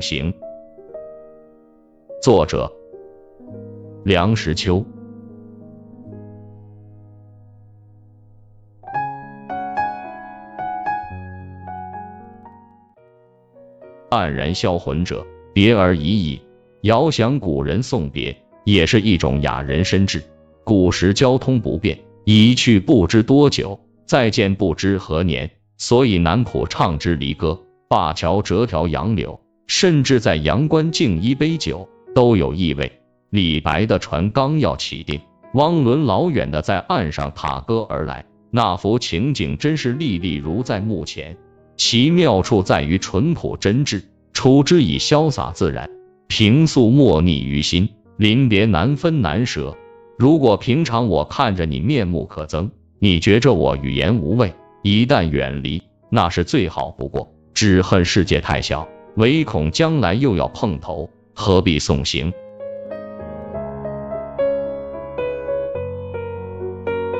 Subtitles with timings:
[0.00, 0.32] 行》，
[2.22, 2.72] 作者
[4.04, 4.84] 梁实秋。
[14.10, 16.40] 黯然销魂者，别而已矣。
[16.82, 20.22] 遥想古人送别，也是一种雅人深志。
[20.64, 32.92] 古时交通不便，一去不知多久，再见不知何年，所以南浦唱之离歌，灞桥折条杨柳，甚至在阳关敬一杯酒，都有意味。
[33.30, 35.20] 李白的船刚要起定，
[35.52, 41.36] 汪伦老远的在岸上踏歌而来，那幅情景真是历历如在目前。
[41.76, 45.90] 其妙处在于淳朴真挚，处之以潇洒自然，
[46.28, 49.76] 平素莫逆于心，临别难分难舍。
[50.16, 57.34] 如果平常我看着你面目可憎，你觉着我语言无味，一旦远离，那是最好不过。
[57.52, 62.32] 只恨世界太小，唯恐将来又要碰头，何必送行？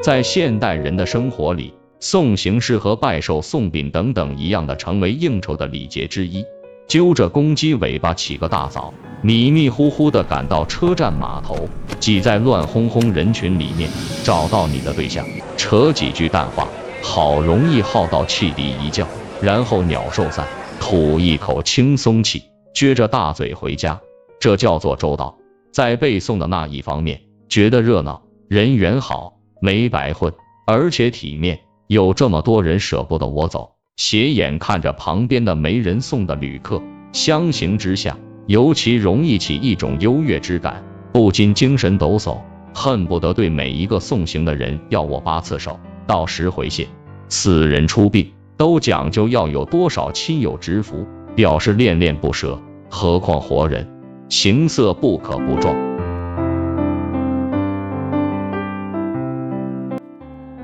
[0.00, 1.74] 在现代人的生活里。
[2.02, 6.42] 送行是和拜寿、送饼等等一样的，成为应酬的礼节之一。
[6.88, 13.90] 揪着公鸡尾巴起个大早，迷迷糊糊的赶到车站码头，挤在乱哄哄人群里面，
[14.24, 15.26] 找到你的对象，
[15.58, 16.66] 扯几句淡话，
[17.02, 19.06] 好容易耗到汽笛一叫，
[19.42, 20.46] 然后鸟兽散，
[20.80, 22.42] 吐一口轻松气，
[22.74, 24.00] 撅着大嘴回家，
[24.40, 25.38] 这叫做周到。
[25.70, 30.32] 在背诵的那一方面，觉得热闹，人缘好，没白混，
[30.66, 31.60] 而且体面。
[31.86, 42.38] 有这么多人舍不得我走，斜眼看着旁边的没人送的旅客，相形之下，尤其容易起一种优越之感，不禁精神抖擞，
[42.74, 46.88] 恨不得对每一个送行的人要我八次手，到十回谢。
[47.28, 52.60] 死人出殡都讲究要有多少亲友执服，表示恋恋不舍，
[52.90, 53.88] 何况活人，
[54.28, 55.74] 形色不可不壮。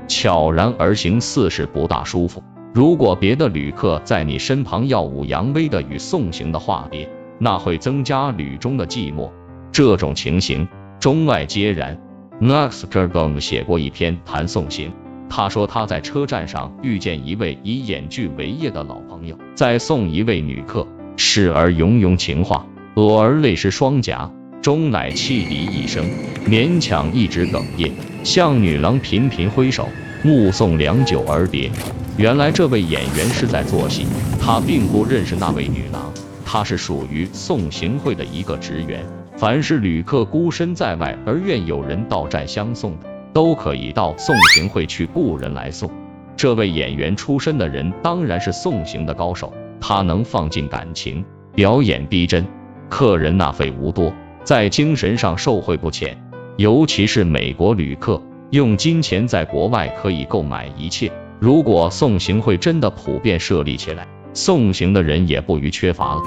[0.07, 2.43] 悄然而行，似是不大舒服。
[2.71, 7.09] 如果别的旅客在你身旁耀武扬威的与送行的话别，
[7.39, 9.31] 那会增加旅中的寂寞。
[9.71, 10.67] 这种情形
[10.99, 11.99] 中外皆然。
[12.39, 14.93] Max Gergong 写过一篇谈送行，
[15.29, 22.65] 他说他在车站上遇见一位以演剧为业的老朋友，在送一位女客，时而融融情话，
[22.95, 26.05] 偶尔泪湿双颊，终乃泣离一声，
[26.45, 27.91] 勉强一直哽咽。
[28.23, 29.87] 向女郎频频挥手，
[30.23, 31.69] 目送良久而别。
[32.17, 34.05] 原来这位演员是在做戏，
[34.41, 36.11] 他并不认识那位女郎，
[36.43, 39.05] 她是属于送行会的一个职员。
[39.37, 45.91] 凡是旅客孤身在外而愿有人到站相送的，都可以到送行会去雇人来送。
[46.35, 52.43] 这位演员出身的人当然是送行的高手，他能放进感情，表演逼真，
[52.89, 54.11] 客人纳费无多，
[54.43, 56.17] 在精神上受惠不浅。
[56.55, 61.11] 尤其是美国旅客，用金钱在国外可以购买一切。
[61.39, 66.21] 如果送行会真的普遍设立起来，送行的人也不予缺乏了。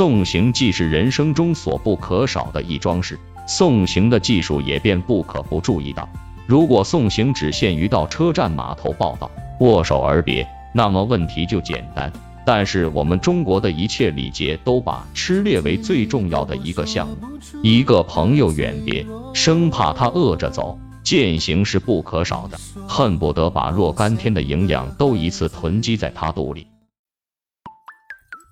[0.00, 6.08] 送行既是人生中所不可少的一桩事，送行的技术也便不可不注意到。
[6.46, 9.30] 如果送行只限于到车站码头报道、
[9.60, 12.10] 握手而别，那么问题就简单。
[12.46, 17.16] 但是我们中国的一切礼节都把吃列为最重要的一个项目。
[17.62, 26.68] 一个朋友远别，生怕他饿着走，践行是不可少的，恨不得把若干天的营养都一次囤积在他肚里。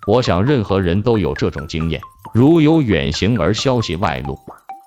[0.08, 2.00] 我想任何人都有这种经验，
[2.32, 4.38] 如有远行而消息外露。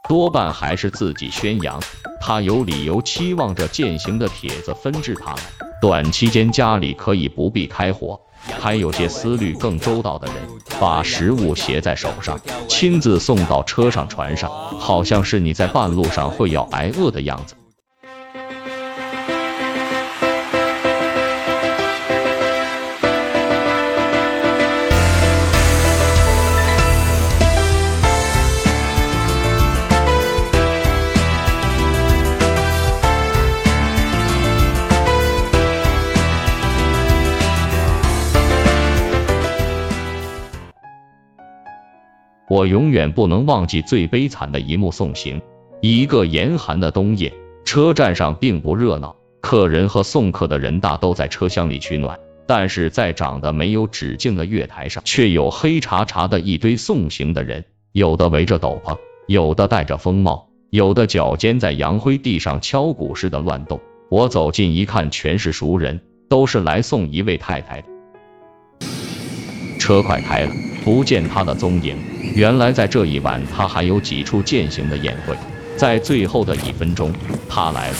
[0.09, 1.79] 多半还是自己宣扬，
[2.19, 5.41] 他有理由期望着践行的帖子纷至沓来，
[5.79, 8.19] 短期间家里可以不必开火。
[8.59, 10.35] 还有些思虑更周到的人，
[10.79, 17.53] 把食物携在手上，亲自送到车上船上，好像是你在半路上会要挨饿的样子。
[42.51, 45.41] 我永远不能忘记最悲惨的一幕送行。
[45.79, 47.31] 一个严寒的冬夜，
[47.63, 57.63] 车站上并不热闹，客人和送客的人大都在车厢里取暖，但是在长得没有止境的月台上，却有黑查查的一堆送行的人。
[57.93, 63.79] 有的围着斗篷，有的戴着风帽，有的脚尖在洋灰地上敲鼓似的乱动。
[64.09, 67.87] 我走近一看，全是熟人，都是来送一位太太的。
[69.91, 70.51] 车快开了，
[70.85, 71.97] 不见他的踪影。
[72.33, 75.35] 原来在这一晚，他还有几处践行的宴会。
[75.75, 77.11] 在最后的一分钟，
[77.49, 77.95] 他来了。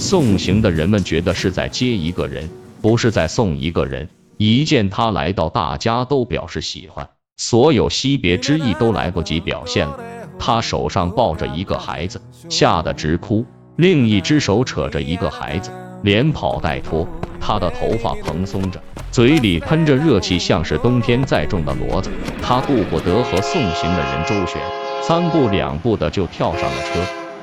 [0.00, 2.50] 送行的人们觉得是在接一个人，
[2.82, 4.08] 不是在送一个人。
[4.36, 10.00] 一见他来到，大家都表示喜欢，所有惜别之意都来不及表现了。
[10.40, 13.46] 他手上抱着一个孩子，吓得直哭，
[13.76, 15.70] 另一只手扯着一个孩子，
[16.04, 17.08] 连跑带拖。
[17.40, 18.78] 他的头发蓬松着，
[19.10, 22.10] 嘴里喷着热气，像是冬天载重的骡子。
[22.42, 24.60] 他顾不得和送行的人周旋，
[25.02, 27.00] 三步两步的就跳上了车。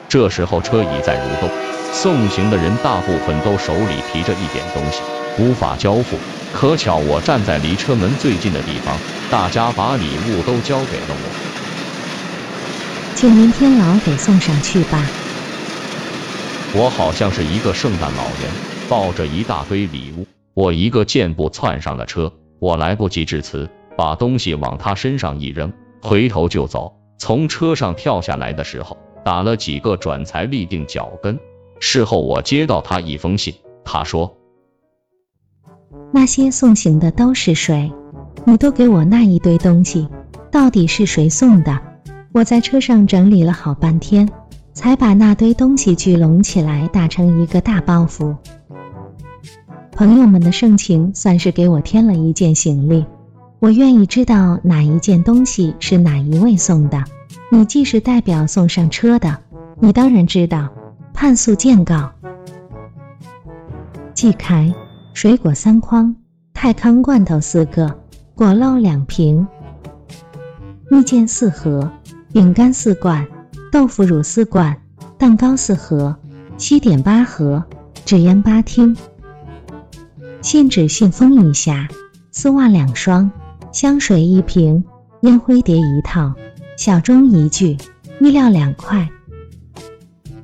[0.08, 1.50] 这时候车已在蠕动，
[1.92, 5.02] 送行的人大部分都手里提着一点东西，
[5.40, 6.16] 无法交付。
[6.54, 8.96] 可巧我站在离车门最近的地方，
[9.31, 11.16] 大家把礼物都交给了我。
[13.16, 15.04] 就明天老给送上去吧。
[16.73, 18.56] 我好像是一个圣诞老人，
[18.88, 20.25] 抱着一大堆礼物。
[20.53, 26.94] 我一个箭步窜上了车，我来不及致辞，把东西往他身上一扔，回头就走。
[27.18, 31.38] 从车上跳下来的时候，打了几个转才立定脚跟。
[31.81, 33.53] 事后我接到他一封信，
[33.83, 34.38] 他说。
[36.13, 37.91] 那些送行的都是谁？
[38.45, 40.07] 你都给我那一堆东西，
[40.51, 41.79] 到底是谁送的？
[42.33, 44.29] 我在车上整理了好半天，
[44.73, 48.35] 才把那堆东西聚拢起来，打成一个大包袱。
[49.91, 53.06] 朋友们的盛情算是给我添了一件行李。
[53.59, 57.03] 我愿意知道哪一件东西是哪一位送的。
[57.51, 59.38] 你既是代表送上车的，
[59.79, 60.69] 你当然知道。
[61.13, 62.12] 判速见告。
[64.13, 64.74] 季凯。
[65.13, 66.15] 水果三筐，
[66.53, 68.00] 泰康罐头四个，
[68.33, 69.45] 果酪两瓶，
[70.89, 71.91] 蜜饯四盒，
[72.31, 73.27] 饼干四罐，
[73.71, 74.77] 豆腐乳四罐，
[75.18, 76.18] 蛋糕四盒，
[76.57, 77.63] 西点八盒，
[78.03, 78.97] 纸烟八听，
[80.41, 81.88] 信纸信封一匣，
[82.31, 83.31] 丝袜两双，
[83.71, 84.83] 香水一瓶，
[85.21, 86.33] 烟灰碟一套，
[86.75, 87.77] 小钟一具，
[88.19, 89.09] 衣料两块，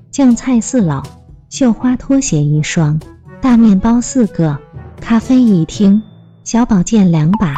[0.10, 1.04] 酱菜四篓，
[1.50, 2.98] 绣花拖鞋一双。
[3.42, 4.58] 大面包四个，
[5.02, 6.02] 咖啡一听，
[6.46, 7.54] 小宝剑两把。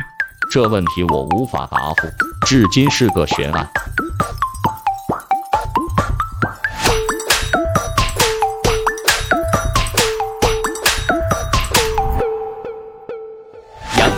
[0.52, 2.08] 这问题我无法答复，
[2.48, 3.70] 至今是个悬案。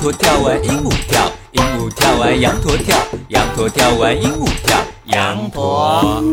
[0.02, 2.98] 驼跳完鹦鹉跳，鹦鹉跳完羊驼跳，
[3.30, 4.76] 羊驼跳完鹦鹉跳，
[5.06, 6.24] 羊驼，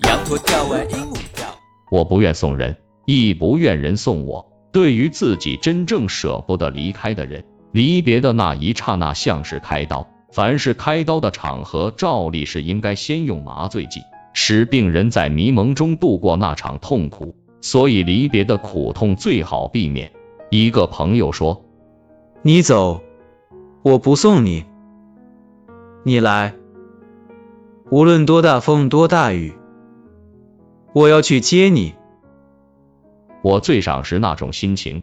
[0.00, 1.46] 羊驼跳完鹦鹉跳。
[1.92, 2.76] 我不愿送人，
[3.06, 4.44] 亦不愿人送我。
[4.72, 10.08] 对于自己真正舍不得离开的人，离别的那一刹那像是开刀。
[10.32, 14.00] 凡是开刀的场合，照例是应该先用麻醉剂，
[14.32, 17.36] 使病人在迷蒙中度过那场痛苦。
[17.60, 20.10] 所以离别的苦痛最好避免。
[20.50, 21.64] 一个朋友说
[22.46, 23.00] ：“你走，
[23.82, 24.66] 我不送你；
[26.02, 26.54] 你来，
[27.90, 29.54] 无论多大风多大雨，
[30.92, 31.94] 我要去接你。”
[33.40, 35.02] 我最赏识那种心情。